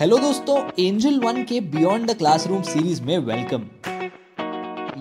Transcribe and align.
Hello 0.00 0.18
दोस्तों 0.18 0.56
angel 0.78 1.18
one 1.20 1.42
के 1.44 1.60
beyond 1.60 2.10
the 2.10 2.16
classroom 2.18 2.60
series 2.62 3.02
में 3.02 3.18
वेलकम 3.18 3.64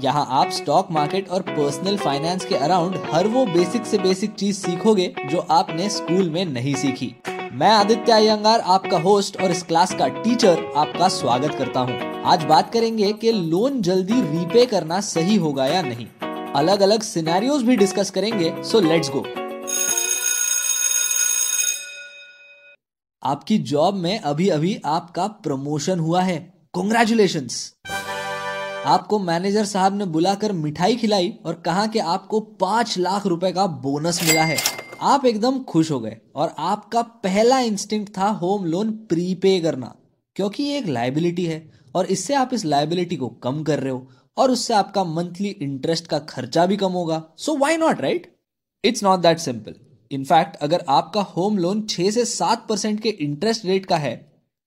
यहाँ 0.04 0.26
आप 0.30 0.50
स्टॉक 0.52 0.88
मार्केट 0.92 1.30
और 1.30 1.42
पर्सनल 1.42 1.98
फाइनेंस 1.98 2.46
के 2.46 2.56
अराउंड 2.56 2.98
हर 3.12 3.28
वो 3.28 3.46
बेसिक 3.46 3.86
से 3.86 3.98
बेसिक 3.98 4.34
चीज़ 4.34 4.58
सीखोगे 4.58 5.14
जो 5.26 5.46
आपने 5.52 5.90
स्कूल 5.90 6.30
में 6.30 6.44
नहीं 6.46 6.76
सीखी. 6.76 7.14
मैं 7.54 7.72
आदित्य 7.72 8.12
अयंगार 8.12 8.60
आपका 8.60 9.00
होस्ट 9.00 9.42
और 9.42 9.52
इस 9.52 9.64
क्लास 9.64 9.94
का 9.94 10.08
टीचर 10.20 10.72
आपका 10.76 11.08
स्वागत 11.08 11.56
करता 11.56 11.80
हूँ. 11.80 12.24
आज 12.26 12.44
बात 12.44 12.74
करेंगे 12.74 13.14
कि 13.14 13.32
लोन 13.32 13.82
जल्दी 13.82 14.22
रीपे 14.22 14.66
करना 14.66 15.02
सही 15.08 15.36
होगा 15.38 15.68
या 15.68 15.82
नहीं. 15.82 16.08
अलग 16.56 16.82
अलग 16.82 17.02
सिनेरियोज 17.02 17.64
भी 17.64 17.76
डिस्कस 17.78 18.12
करेंगे 18.12 18.54
सो 18.64 18.80
लेट्स 18.82 19.10
गो 19.10 19.26
आपकी 23.30 23.58
जॉब 23.58 23.96
में 23.96 24.20
अभी 24.20 24.48
अभी 24.50 24.82
आपका 24.86 25.28
प्रमोशन 25.28 26.00
हुआ 26.00 26.22
है। 26.22 26.38
कॉन्ग्रेचुलेशन 26.74 27.48
आपको 28.86 29.20
मैनेजर 29.20 29.66
साहब 29.66 29.98
ने 29.98 30.06
बुलाकर 30.06 30.52
मिठाई 30.52 30.96
खिलाई 30.96 31.30
और 31.46 31.54
कहा 31.54 31.86
कि 31.88 32.00
आपको 32.00 32.40
पाँच 32.40 32.98
लाख 32.98 33.26
रुपए 33.26 33.52
का 33.52 33.66
बोनस 33.84 34.24
मिला 34.24 34.44
है। 34.44 34.58
आप 35.02 35.26
एकदम 35.26 35.60
खुश 35.64 35.92
हो 35.92 36.00
गए 36.00 36.18
और 36.36 36.54
आपका 36.60 37.02
पहला 37.02 37.60
इंस्टिंक्ट 37.60 38.18
था 38.18 38.28
होम 38.28 38.66
लोन 38.66 38.92
प्रीपे 39.10 39.60
करना। 39.60 39.94
क्योंकि 40.36 40.64
ये 40.64 40.78
एक 40.78 40.88
लाइबिलिटी 40.88 41.46
है 41.46 41.60
और 41.96 42.06
इससे 42.06 42.34
आप 42.34 42.54
इस 42.54 42.66
लाइबिलिटी 42.66 43.16
को 43.16 43.28
कम 43.28 43.62
कर 43.64 43.80
रहे 43.80 43.92
हो 43.92 44.08
और 44.38 44.52
उससे 44.52 44.74
आपका 44.74 45.04
मंथली 45.04 45.50
इंटरेस्ट 45.50 46.08
का 46.08 46.20
खर्चा 46.20 46.66
भी 46.66 46.78
कम 46.78 46.92
होगा। 46.92 47.24
So 47.38 47.58
why 47.58 47.78
not 47.78 48.02
right 48.02 48.36
it's 48.84 49.04
not 49.04 49.20
that 49.20 49.40
simple 49.40 49.76
in fact 50.12 50.56
अगर 50.58 50.84
आपका 50.90 51.22
होम 51.32 51.58
लोन 51.58 51.82
छह 51.90 52.10
से 52.12 52.26
सात 52.26 52.66
परसेंट 52.70 53.00
के 53.00 53.10
इंटरेस्ट 53.10 53.66
रेट 53.66 53.86
का 53.86 53.98
है 53.98 54.14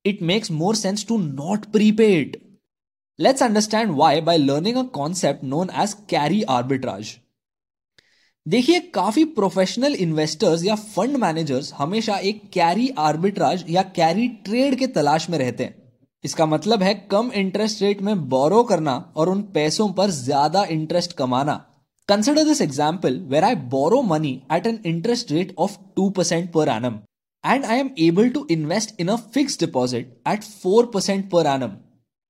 it 0.05 0.23
makes 0.23 0.51
more 0.51 0.77
sense 0.77 1.07
to 1.07 1.19
not 1.19 1.67
prepay 1.73 2.07
it 2.13 2.41
let's 3.19 3.43
understand 3.43 3.91
why 3.91 4.21
by 4.21 4.39
learning 4.39 4.77
a 4.77 4.83
concept 4.93 5.45
known 5.45 5.71
as 5.83 5.93
carry 6.11 6.43
arbitrage 6.51 7.17
देखिए, 8.47 8.79
काफ़ी 8.81 9.25
प्रोफेशनल 9.25 9.95
इन्वेस्टर्स 9.95 10.65
या 10.65 10.75
फंड 10.75 11.17
मैनेजर्स 11.17 11.73
हमेशा 11.73 12.17
एक 12.21 12.41
कैरी 12.53 12.89
आर्बिट्राज 12.99 13.65
या 13.71 13.83
कैरी 13.97 14.27
ट्रेड 14.45 14.75
के 14.79 14.87
तलाश 14.87 15.29
में 15.31 15.39
रहते 15.39 15.65
हैं। 15.65 15.75
इसका 16.25 16.47
मतलब 16.47 16.83
है 16.83 16.95
कम 17.11 17.31
इंटरेस्ट 17.33 17.83
रेट 17.83 18.01
में 18.03 18.29
बोरो 18.29 18.63
करना 18.63 18.95
और 19.17 19.29
उन 19.29 19.43
पैसों 19.55 19.89
पर 19.93 20.11
ज़्यादा 20.11 20.65
इंटरेस्ट 20.71 21.13
कमाना। 21.13 21.55
Where 22.15 23.45
I 23.45 23.55
borrow 23.75 24.03
money 24.03 24.33
at 24.53 24.67
an 24.67 24.79
interest 24.87 25.33
rate 25.33 25.55
of 25.59 25.77
two 25.97 26.09
percent 26.11 26.51
per 26.53 26.69
annum 26.69 26.99
and 27.45 27.65
I 27.65 27.79
am 27.79 27.91
able 27.99 28.29
to 28.31 28.47
invest 28.51 29.01
in 29.01 29.09
a 29.09 29.17
fix 29.35 29.59
deposit 29.61 30.19
at 30.29 30.43
four 30.43 30.91
percent 30.95 31.31
per 31.31 31.47
annum 31.47 31.77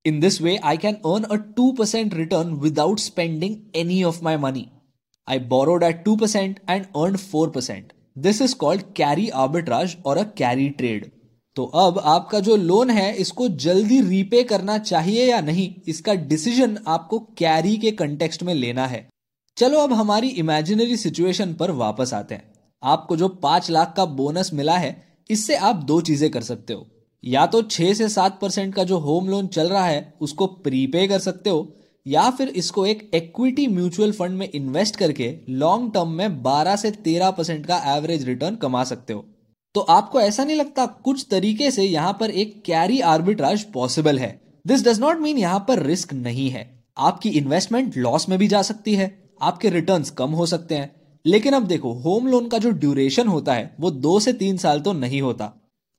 in 0.04 0.20
this 0.20 0.40
way 0.42 0.56
I 0.64 0.76
can 0.76 0.94
earn 0.94 1.24
a 1.24 1.36
two 1.56 1.72
percent 1.72 2.14
return 2.14 2.54
without 2.60 3.00
spending 3.00 3.56
any 3.74 4.02
of 4.02 4.22
my 4.24 4.36
money 4.36 4.68
I 5.28 5.38
borrowed 5.38 5.84
at 5.84 6.04
2% 6.04 6.56
and 6.66 6.88
earned 6.96 7.16
4%. 7.16 7.92
This 8.16 8.40
is 8.40 8.54
called 8.54 8.94
carry 8.94 9.28
arbitrage 9.28 9.96
or 10.04 10.18
a 10.18 10.24
carry 10.40 10.70
trade. 10.70 11.04
तो 11.56 11.64
अब 11.64 11.98
आपका 11.98 12.40
जो 12.40 12.56
loan 12.56 12.90
है, 12.90 13.14
इसको 13.16 13.48
जल्दी 13.48 14.00
repay 14.00 14.42
करना 14.42 14.78
चाहिए 14.78 15.26
या 15.26 15.40
नहीं, 15.40 15.74
इसका 15.88 16.14
डिसीज़न 16.14 16.76
आपको 16.86 17.18
कैरी 17.18 17.76
के 17.76 17.90
कंटेक्स्ट 17.90 18.42
में 18.42 18.54
लेना 18.54 18.86
है 18.86 19.08
चलो 19.62 19.78
अब 19.78 19.92
हमारी 19.92 20.28
इमेजिनरी 20.28 20.96
सिचुएशन 20.96 21.54
पर 21.54 21.70
वापस 21.70 22.14
आते 22.14 22.34
हैं। 22.34 22.52
आपको 22.82 23.16
जो 23.16 23.28
पाँच 23.28 23.70
लाख 23.70 23.94
का 23.96 24.04
बोनस 24.04 24.52
मिला 24.54 24.76
है, 24.76 25.04
इससे 25.30 25.56
आप 25.56 25.76
दो 25.76 26.00
चीज़ें 26.00 26.30
कर 26.30 26.40
सकते 26.40 26.72
हो। 26.72 26.86
या 27.24 27.46
तो 27.46 27.62
छह 27.62 27.94
से 27.94 28.08
सात 28.08 28.40
परसेंट 28.40 28.74
का 28.74 28.84
जो 28.84 28.98
होम 28.98 29.28
लोन 29.28 29.46
चल 29.46 29.68
रहा 29.68 29.84
है, 29.84 30.14
उसको 30.20 30.46
प्रीपे 30.46 31.08
कर 31.08 31.18
सकते 31.18 31.50
हो, 31.50 31.76
या 32.06 32.30
फिर 32.30 32.48
इसको 32.48 32.86
एक 32.86 33.10
इक्विटी 33.14 33.66
म्यूचुअल 33.66 34.12
फंड 34.12 34.30
में 34.30 34.50
इन्वेस्ट 34.54 34.96
करके 34.96 35.38
लॉन्ग 35.48 35.92
टर्म 35.94 36.08
में 36.08 36.42
12 36.42 36.76
से 36.76 36.90
13 36.90 37.30
परसेंट 37.30 37.66
का 37.66 37.96
एवरेज 37.96 38.24
रिटर्न 38.24 38.56
कमा 38.56 38.84
सकते 38.84 39.12
हो। 39.12 39.24
तो 39.74 39.80
आपको 39.80 40.20
ऐसा 40.20 40.44
नहीं 40.44 40.56
लगता 40.56 40.86
कुछ 40.86 41.26
तरीके 41.30 41.70
से 41.70 41.82
यहाँ 41.82 42.16
पर 42.20 42.30
एक 42.30 42.62
कैरी 42.64 43.00
आर्बिट्राज 43.00 43.62
पॉसिबल 43.62 44.18
है? 44.18 44.40
दिस 44.66 44.84
डज 44.84 45.00
नॉट 45.00 45.20
मीन 45.20 45.38
यहाँ 45.38 45.64
पर 45.68 45.82
रिस्क 45.82 46.12
नहीं 46.12 46.50
है। 46.50 46.84
आपकी 46.98 47.28
इन्वेस्टमेंट 47.28 47.96
लॉस 47.96 48.28
में 48.28 48.38
भी 48.38 48.48
जा 48.48 48.62
सकती 48.62 48.94
है। 48.94 49.21
आपके 49.42 49.70
रिटर्न्स 49.70 50.10
कम 50.12 50.30
हो 50.32 50.46
सकते 50.46 50.74
हैं। 50.74 50.90
लेकिन 51.24 51.52
अब 51.52 51.66
देखो 51.66 51.92
होम 51.94 52.26
लोन 52.26 52.48
का 52.48 52.58
जो 52.58 52.70
ड्यूरेशन 52.72 53.28
होता 53.28 53.54
है, 53.54 53.74
वो 53.80 53.90
दो 53.90 54.18
से 54.20 54.32
तीन 54.34 54.56
साल 54.58 54.80
तो 54.80 54.92
नहीं 54.94 55.20
होता। 55.22 55.52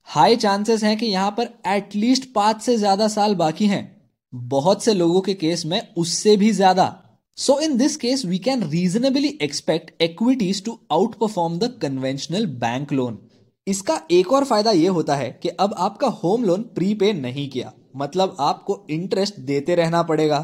हाई 0.08 0.36
चांसेस 0.36 0.82
हैं 0.84 0.96
कि 0.98 1.06
यहाँ 1.06 1.30
पर 1.30 1.48
एटलीस्ट 1.68 2.32
पाँच 2.34 2.60
से 2.62 2.76
ज़्यादा 2.76 3.08
साल 3.08 3.34
बाकी 3.36 3.66
हैं। 3.66 3.84
बहुत 4.32 4.82
से 4.84 4.94
लोगों 4.94 5.20
के 5.20 5.34
केस 5.36 5.64
में 5.66 5.80
उससे 5.96 6.36
भी 6.36 6.50
ज़्यादा। 6.52 6.94
So 7.38 7.58
in 7.60 7.76
this 7.76 7.96
case 7.96 8.24
we 8.24 8.38
can 8.38 8.62
reasonably 8.62 9.28
expect 9.42 10.02
equities 10.02 10.64
to 10.64 10.78
outperform 11.14 11.58
the 11.58 11.72
conventional 11.82 12.46
bank 12.58 12.92
loan 12.92 13.18
इसका 13.66 14.00
एक 14.10 14.32
और 14.32 14.44
फ़ायदा 14.44 14.70
यह 14.72 14.90
होता 14.90 15.14
है 15.16 15.30
कि 15.42 15.48
अब 15.48 15.74
आपका 15.78 16.08
होम 16.16 16.44
लोन 16.44 16.62
प्रीपे 16.74 17.12
नहीं 17.12 17.48
किया। 17.50 17.72
मतलब 17.96 18.36
आपको 18.40 18.78
इंटरेस्ट 18.90 19.38
देते 19.42 19.74
रहना 19.74 20.02
पड़ेगा। 20.02 20.38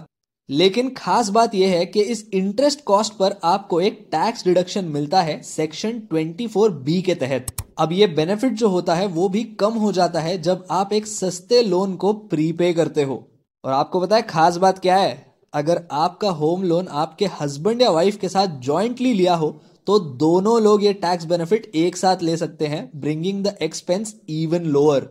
लेकिन 0.51 0.89
खास 0.91 1.29
बात 1.29 1.55
यह 1.55 1.71
है 1.71 1.87
कि 1.87 2.03
इस 2.03 2.25
इंटरेस्ट 2.35 2.85
कॉस्ट 2.85 3.13
पर 3.13 3.35
आपको 3.45 3.81
एक 3.81 3.99
टैक्स 4.13 4.45
डिडक्शन 4.45 4.85
मिलता 4.85 5.23
है 5.23 5.41
सेक्शन 5.43 6.01
24 6.15 6.69
बी 6.69 7.01
के 7.03 7.15
तहत। 7.15 7.55
अब 7.79 7.93
ये 7.93 8.07
बेनिफिट 8.07 8.53
जो 8.53 8.69
होता 8.69 8.95
है, 8.95 9.07
वो 9.07 9.29
भी 9.29 9.45
कम 9.45 9.73
हो 9.73 9.93
जाता 9.93 10.21
है 10.21 10.37
जब 10.43 10.67
आप 10.71 10.93
एक 10.93 11.07
सस्ते 11.07 11.63
लोन 11.63 11.97
को 11.97 12.13
प्रीपे 12.13 12.73
करते 12.73 13.03
हो। 13.03 13.27
और 13.65 13.73
आपको 13.73 14.07
है, 14.07 14.23
खास 14.23 14.57
बात 14.57 14.79
क्या 14.79 14.97
है? 14.97 15.27
अगर 15.55 15.83
आपका 15.93 16.31
होम 16.31 16.63
लोन 16.63 16.89
आपके 16.89 17.27
हस्बैंड 17.41 17.83
या 17.83 17.91
वाइफ 17.91 18.17
के 18.17 18.29
साथ 18.29 18.61
ज्वाइंटली 18.61 19.15
लिया 19.15 19.35
हो 19.35 19.51
तो 19.87 19.99
दोनों 19.99 20.61
लोग 20.63 20.85
ये 20.85 20.93
टैक्स 20.93 21.25
बेनिफिट 21.25 21.71
एक 21.75 21.97
साथ 21.97 22.23
ले 22.23 22.37
सकते 22.37 22.67
हैं 22.67 22.91
bringing 22.97 23.43
the 23.45 23.57
expense 23.63 24.15
even 24.29 24.65
lower 24.65 25.09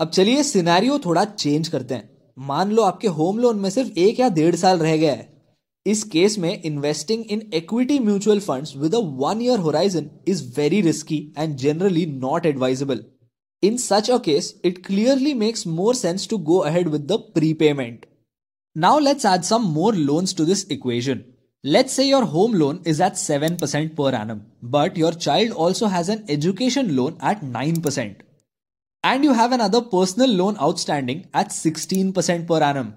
अब 0.00 0.08
चलिए 0.08 0.42
सिनेरियो 0.42 0.98
थोड़ा 0.98 1.24
चेंज 1.24 1.68
करते 1.68 1.94
हैं। 1.94 2.11
मान 2.36 2.70
लो 2.72 2.82
आपके 2.82 3.08
होम 3.08 3.38
लोन 3.38 3.58
में 3.60 3.68
सिर्फ़ 3.70 3.98
एक 3.98 4.20
या 4.20 4.28
डेढ़ 4.30 4.54
साल 4.56 4.78
रह 4.78 4.96
गया 4.96 5.12
है। 5.12 5.30
इस 5.86 6.02
केस 6.04 6.38
में 6.38 6.62
investing 6.62 7.24
in 7.30 7.42
equity 7.54 7.98
mutual 7.98 8.40
funds 8.40 8.76
with 8.76 8.94
a 8.94 8.98
one 9.18 9.40
year 9.42 9.58
horizon 9.58 10.10
is 10.28 10.42
very 10.56 10.80
risky 10.80 11.18
and 11.38 11.56
generally 11.56 12.06
not 12.06 12.46
advisable 12.46 13.04
in 13.62 13.76
such 13.76 14.10
a 14.10 14.18
case 14.24 14.54
it 14.64 14.84
clearly 14.86 15.34
makes 15.34 15.66
more 15.66 15.94
sense 15.94 16.28
to 16.28 16.38
go 16.50 16.58
ahead 16.60 16.88
with 16.88 17.06
the 17.12 17.18
prepayment 17.34 18.06
now 18.76 18.98
let's 18.98 19.26
add 19.26 19.42
some 19.42 19.62
more 19.72 19.94
loans 19.96 20.36
to 20.36 20.44
this 20.44 20.66
equation 20.70 21.24
let's 21.64 21.92
say 21.92 22.04
your 22.04 22.22
home 22.26 22.54
loan 22.54 22.82
is 22.86 23.02
at 23.02 23.16
seven 23.16 23.56
percent 23.56 23.94
per 23.96 24.14
annum 24.14 24.40
but 24.70 24.98
your 24.98 25.14
child 25.14 25.52
also 25.64 25.86
has 25.86 26.10
an 26.12 26.24
education 26.30 26.90
loan 26.90 27.18
at 27.30 27.42
nine 27.44 27.80
percent 27.80 28.22
And 29.03 29.23
you 29.23 29.33
have 29.33 29.51
another 29.51 29.81
personal 29.81 30.29
loan 30.29 30.57
outstanding 30.59 31.27
at 31.33 31.49
16% 31.49 32.47
per 32.47 32.61
annum. 32.61 32.95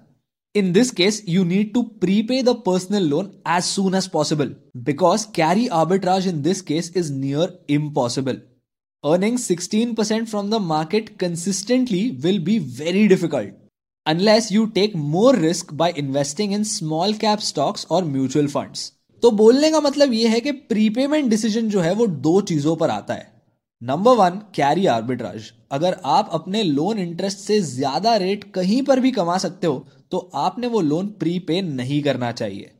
In 0.53 0.73
this 0.73 0.91
case, 0.91 1.23
you 1.25 1.45
need 1.45 1.73
to 1.73 1.83
prepay 1.83 2.41
the 2.41 2.55
personal 2.55 3.03
loan 3.03 3.39
as 3.45 3.65
soon 3.65 3.95
as 3.95 4.07
possible 4.07 4.49
because 4.83 5.25
carry 5.25 5.67
arbitrage 5.69 6.27
in 6.27 6.41
this 6.41 6.61
case 6.61 6.89
is 6.89 7.09
near 7.09 7.47
impossible 7.67 8.41
earning 9.03 9.35
16% 9.35 10.29
from 10.29 10.51
the 10.51 10.59
market 10.59 11.17
consistently 11.17 12.11
will 12.23 12.37
be 12.39 12.59
very 12.59 13.07
difficult 13.07 13.49
unless 14.05 14.51
you 14.51 14.67
take 14.67 14.93
more 14.93 15.33
risk 15.35 15.75
by 15.75 15.91
investing 15.93 16.51
in 16.51 16.63
small 16.63 17.11
cap 17.15 17.41
stocks 17.41 17.85
or 17.89 18.01
mutual 18.03 18.47
funds. 18.47 18.91
तो 19.21 19.31
बोलने 19.31 19.71
का 19.71 19.79
मतलब 19.81 20.13
यह 20.13 20.31
है 20.31 20.39
कि 20.41 20.51
prepayment 20.51 21.29
decision 21.29 21.69
जो 21.69 21.81
है 21.81 21.93
वो 21.95 22.07
दो 22.27 22.39
चीजों 22.51 22.75
पर 22.75 22.89
आता 22.89 23.13
है 23.13 23.34
नंबर 23.82 24.14
वन 24.16 24.38
कैरी 24.54 24.86
आर्बिट्राज 24.86 25.50
अगर 25.72 25.96
आप 26.06 26.30
अपने 26.32 26.62
लोन 26.62 26.98
इंटरेस्ट 26.98 27.38
से 27.38 27.58
ज़्यादा 27.60 28.14
रेट 28.16 28.44
कहीं 28.52 28.80
पर 28.82 29.00
भी 29.00 29.10
कमा 29.12 29.36
सकते 29.38 29.66
हो 29.66 29.86
तो 30.10 30.18
आपने 30.34 30.66
वो 30.66 30.80
लोन 30.80 31.06
प्री 31.20 31.38
पे 31.38 31.60
नहीं 31.62 32.00
करना 32.02 32.30
चाहिए। 32.32 32.70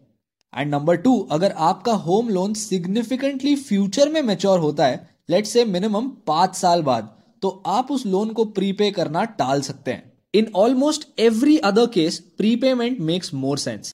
एंड 0.53 0.71
नंबर 0.71 0.97
टू 0.97 1.19
अगर 1.33 1.53
आपका 1.61 1.93
होम 2.05 2.29
लोन 2.29 2.55
सिग्निफिकेंटली 2.55 3.55
फ्यूचर 3.57 4.09
में 4.09 4.21
मेच्योर 4.23 4.59
होता 4.59 4.87
है 4.87 5.09
लेट 5.31 5.47
से 5.47 5.65
मिनिमम 5.67 6.09
पाँच 6.27 6.55
साल 6.55 6.83
बाद 6.83 7.15
तो 7.43 7.51
आप 7.69 7.91
उस 7.91 8.07
लोन 8.07 8.33
को 8.33 8.45
प्रीपे 8.47 8.91
करना 8.91 9.25
टाल 9.35 9.61
सकते 9.63 9.91
हैं। 9.91 10.13
In 10.35 10.51
almost 10.57 11.09
every 11.21 11.59
other 11.65 11.87
case 11.91 12.19
prepayment 12.39 13.01
makes 13.03 13.35
more 13.35 13.59
sense 13.59 13.93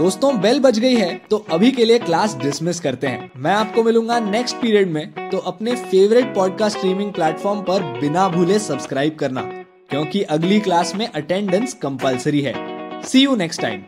दोस्तों 0.00 0.30
बेल 0.40 0.60
बज 0.60 0.78
गई 0.78 0.94
है 0.96 1.14
तो 1.30 1.36
अभी 1.52 1.70
के 1.70 1.84
लिए 1.84 1.98
क्लास 1.98 2.34
डिसमिस 2.42 2.78
करते 2.80 3.06
हैं 3.06 3.30
मैं 3.36 3.52
आपको 3.52 3.82
मिलूँगा 3.82 4.18
नेक्स्ट 4.20 4.56
पीरियड 4.56 4.88
में 4.88 5.30
तो 5.30 5.38
अपने 5.50 5.74
फेवरेट 5.76 6.34
पॉडकास्ट 6.34 6.78
स्ट्रीमिंग 6.78 7.12
प्लेटफॉर्म 7.12 7.60
पर 7.62 7.82
बिना 8.00 8.28
भूले 8.28 8.58
सब्सक्राइब 8.58 9.16
करना, 9.18 9.42
क्योंकि 9.90 10.22
अगली 10.36 10.60
क्लास 10.60 10.94
में 10.96 11.06
अटेंडेंस 11.06 11.74
कंपलसरी 11.82 12.40
है 12.40 12.54
see 13.02 13.24
you 13.24 13.36
next 13.36 13.62
time 13.62 13.82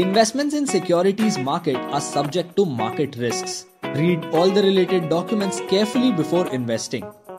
Investments 0.00 0.54
in 0.58 0.68
securities 0.68 1.38
market 1.46 1.94
are 1.96 2.00
subject 2.00 2.54
to 2.56 2.64
market 2.80 3.16
risks. 3.16 3.64
Read 3.96 4.28
all 4.32 4.58
the 4.58 4.62
related 4.62 5.08
documents 5.08 5.60
carefully 5.72 6.12
before 6.12 6.46
investing. 6.58 7.10